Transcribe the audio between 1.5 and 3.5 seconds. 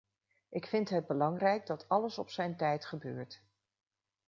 dat alles op zijn tijd gebeurt.